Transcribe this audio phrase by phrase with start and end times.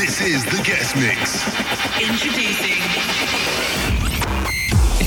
[0.00, 1.44] This is the guest mix.
[2.00, 3.39] Introducing.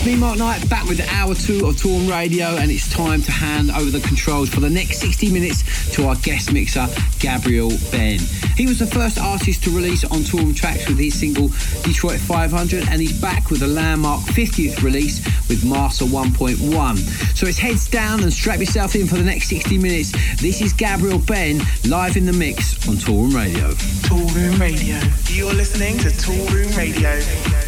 [0.05, 3.71] Me, Mark Knight, back with hour two of Toolroom Radio, and it's time to hand
[3.71, 6.87] over the controls for the next 60 minutes to our guest mixer,
[7.19, 8.19] Gabriel Ben.
[8.57, 11.47] He was the first artist to release on Toolroom Trax with his single
[11.83, 16.97] Detroit 500, and he's back with a landmark 50th release with Marca 1.1.
[17.37, 20.11] So it's heads down and strap yourself in for the next 60 minutes.
[20.41, 23.69] This is Gabriel Ben live in the mix on Toolroom Radio.
[24.03, 24.99] Toolroom Radio.
[25.27, 27.62] You're listening to Toolroom Radio.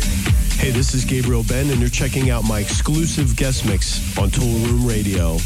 [0.58, 4.88] Hey, this is Gabriel Ben, and you're checking out my exclusive guest mix on Toolroom
[4.90, 5.38] Radio.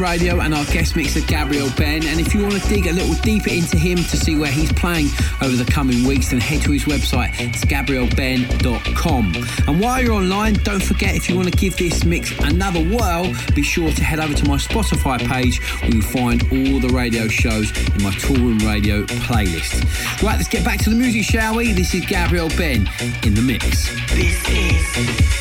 [0.00, 2.04] Radio and our guest mixer Gabriel Ben.
[2.06, 4.72] And if you want to dig a little deeper into him to see where he's
[4.72, 5.08] playing
[5.42, 7.38] over the coming weeks, then head to his website.
[7.38, 9.34] It's gabrielben.com.
[9.68, 13.32] And while you're online, don't forget if you want to give this mix another whirl,
[13.54, 17.28] be sure to head over to my Spotify page where you'll find all the radio
[17.28, 19.84] shows in my Toolroom Radio playlist.
[20.22, 21.72] Right, let's get back to the music, shall we?
[21.72, 22.88] This is Gabriel Ben
[23.22, 23.88] in the mix.
[24.14, 25.39] This is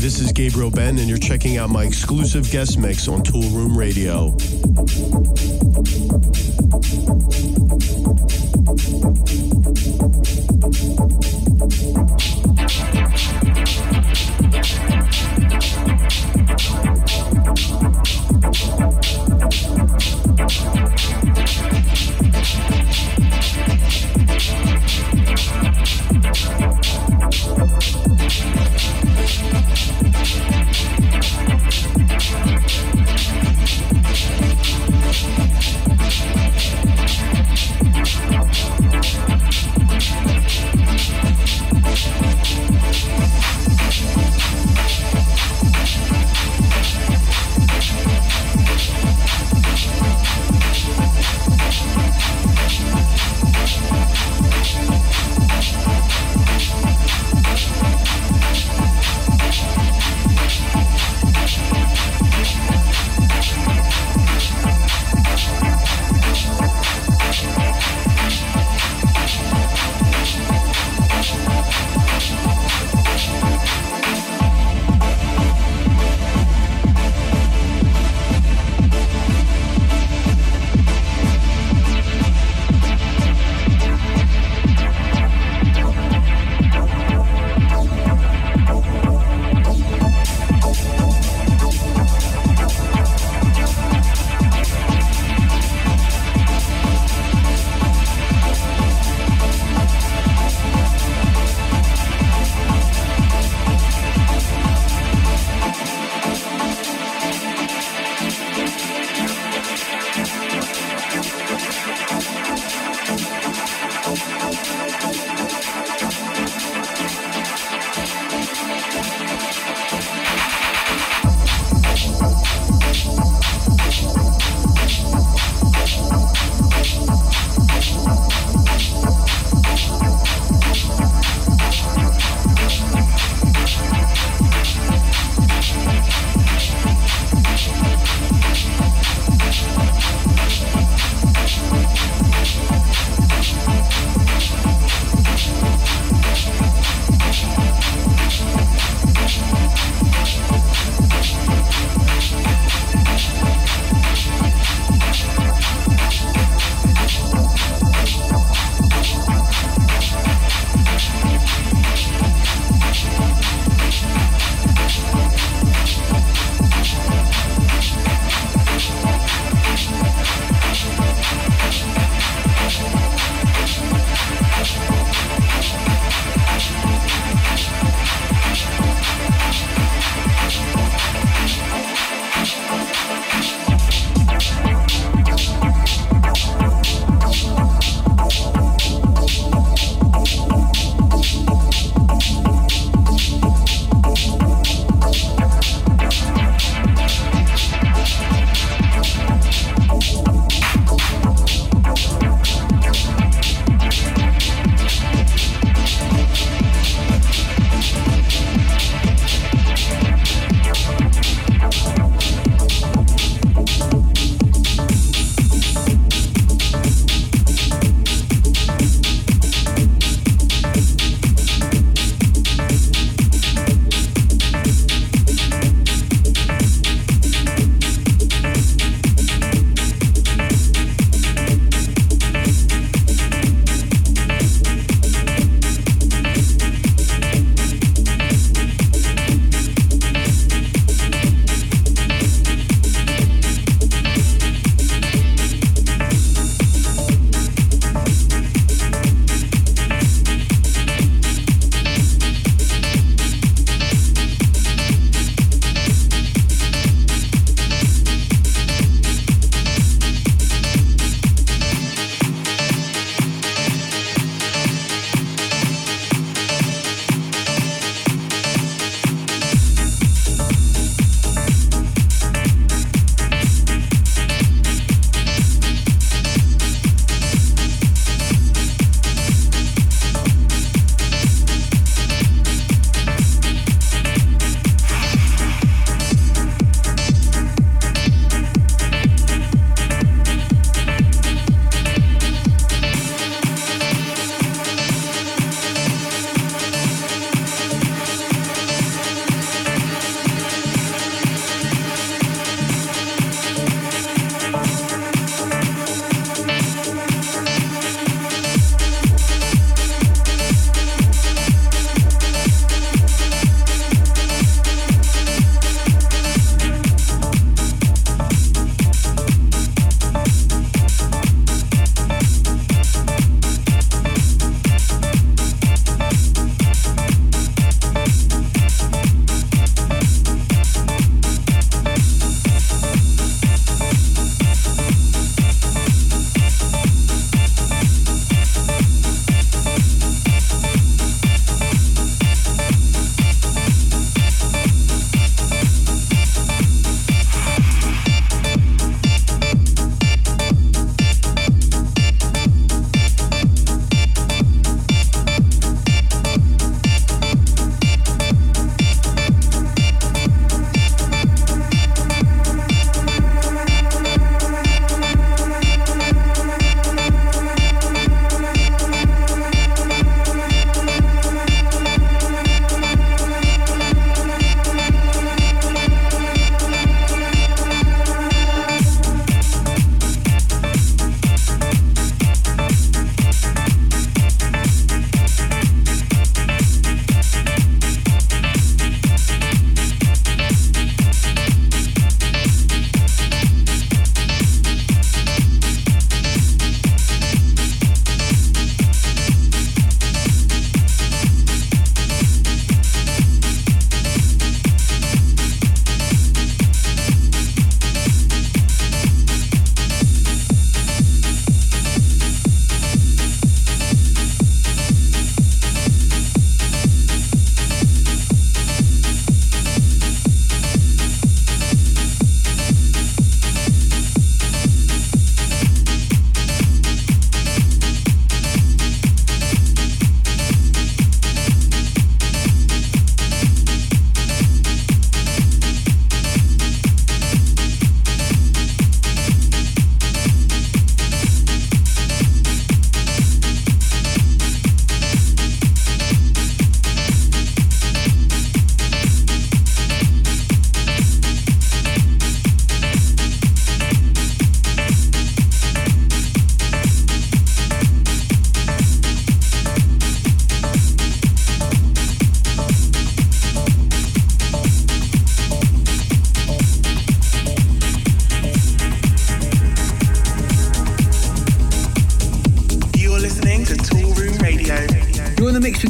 [0.09, 4.35] This is Gabriel Ben, and you're checking out my exclusive guest mix on Toolroom Radio.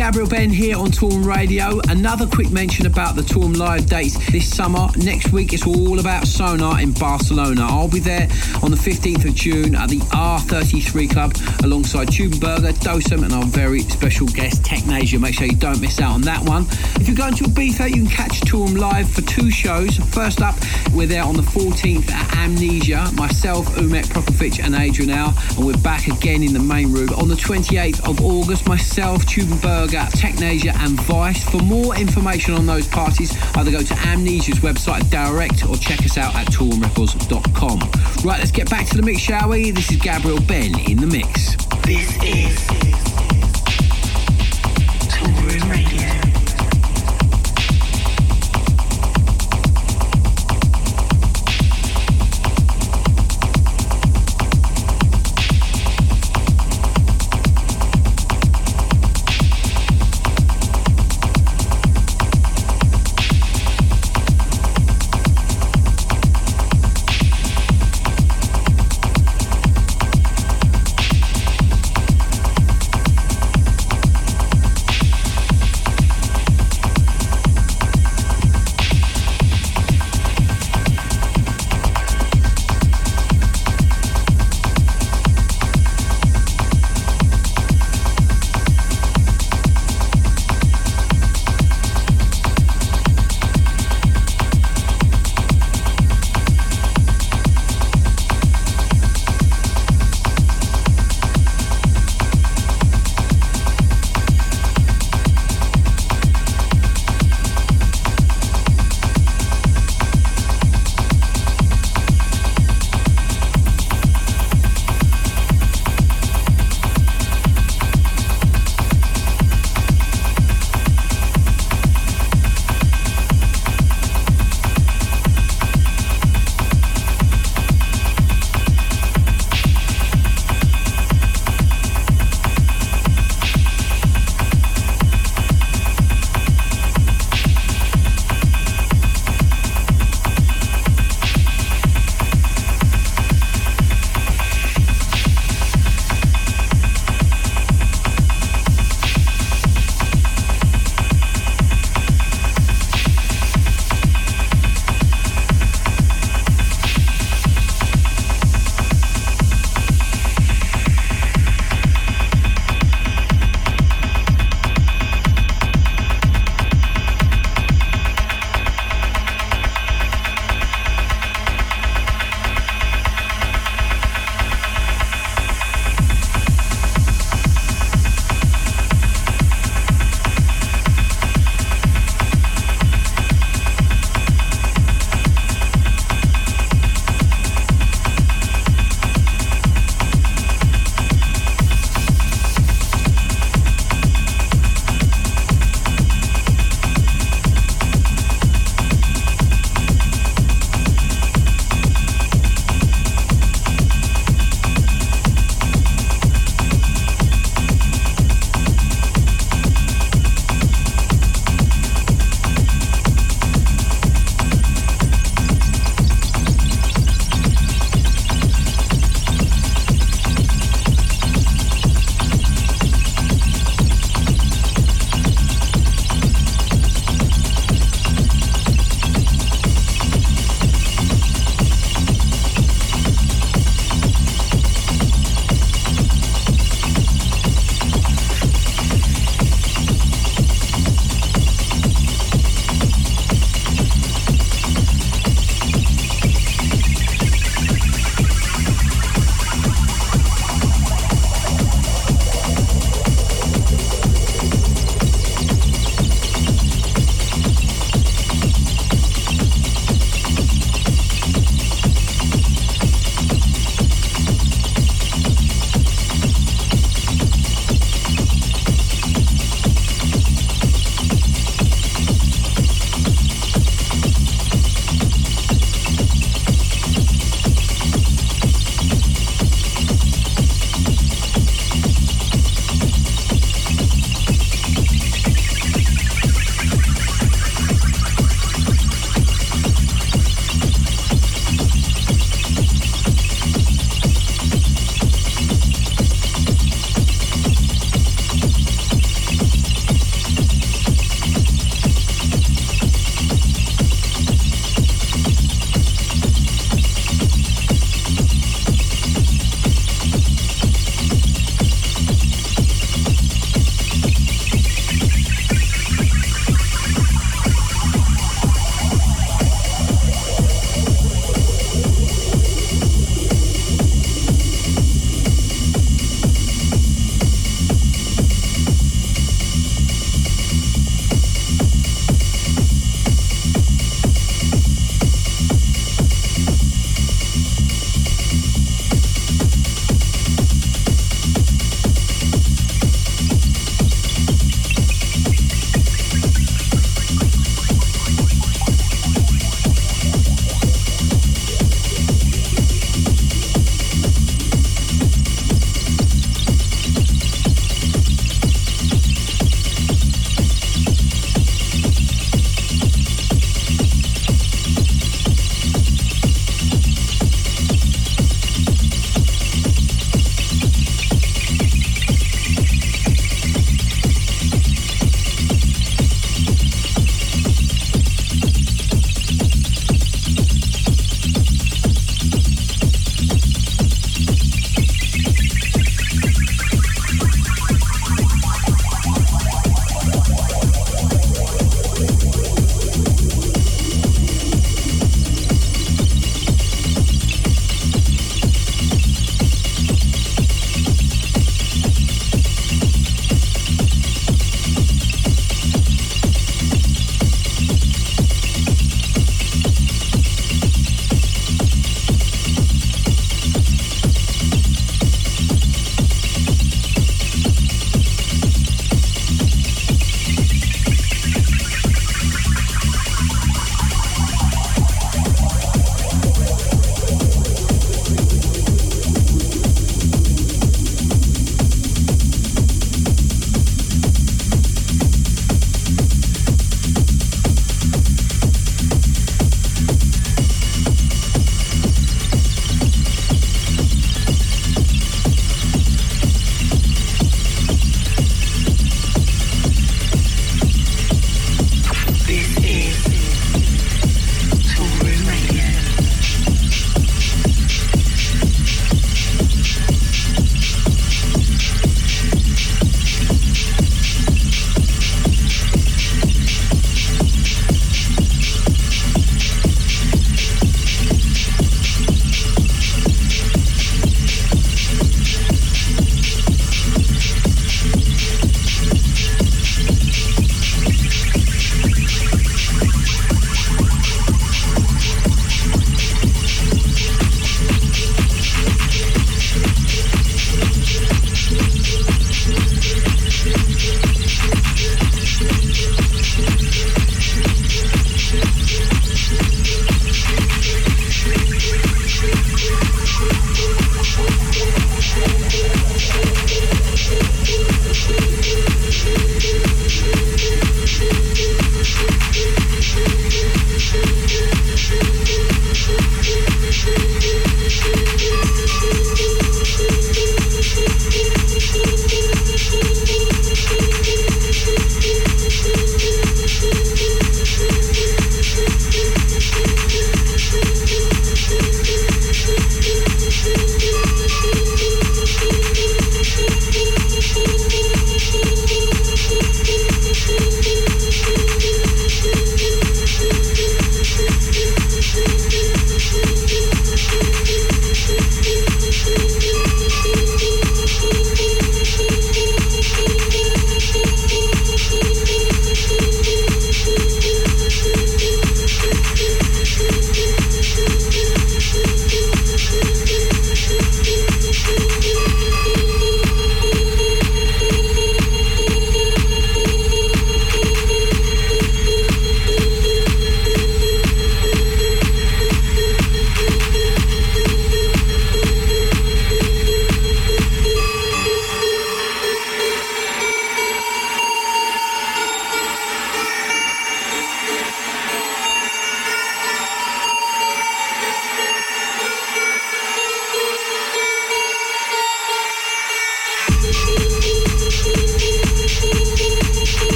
[0.00, 1.78] Gabriel Ben here on Toolroom Radio.
[1.90, 4.88] Another quick mention about the Toolroom Live dates this summer.
[4.96, 7.66] Next week it's all about Sonar in Barcelona.
[7.68, 8.26] I'll be there
[8.62, 13.34] on the 15th of June at the R33 Club alongside Tube & Berger, Dosem and
[13.34, 15.20] our very special guest Technasia.
[15.20, 16.62] Make sure you don't miss out on that one.
[16.96, 19.98] If you're going to Ibiza, you can catch Toolroom Live for two shows.
[20.14, 20.54] First up,
[20.94, 23.10] we're there on the 14th at Amnesia.
[23.16, 25.34] Myself, Umek Prok & Fitch and Adrian Hour.
[25.58, 28.66] And we're back again in the main room on the 28th of August.
[28.66, 31.42] Myself, Tube & Berger, Technasia and Weiss.
[31.50, 36.16] For more information on those parties, either go to Amnesia's website direct or check us
[36.16, 37.80] out at toolroomrecords.com.
[38.24, 39.70] Right, let's get back to the mix, shall we?
[39.72, 41.56] This is Gabriel Ben in the mix.
[41.84, 43.09] This is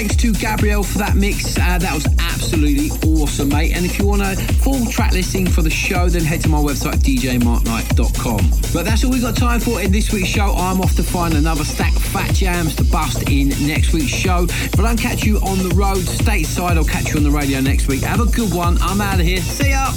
[0.00, 1.58] thanks to Gabriel for that mix.
[1.58, 3.76] Uh, that was absolutely awesome, mate.
[3.76, 6.56] And if you want a full track listing for the show, then head to my
[6.56, 8.72] website, djmarkknight.com.
[8.72, 10.54] But that's all we've got time for in this week's show.
[10.56, 14.44] I'm off to find another stack of fat jams to bust in next week's show.
[14.44, 17.60] If I don't catch you on the road stateside, I'll catch you on the radio
[17.60, 18.00] next week.
[18.00, 18.78] Have a good one.
[18.80, 19.42] I'm out of here.
[19.42, 19.90] See ya.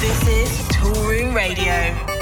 [0.00, 2.13] This is Toolroom Radio.